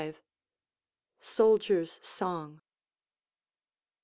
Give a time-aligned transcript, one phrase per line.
[0.01, 0.15] V.
[1.19, 2.61] Soldier's Song.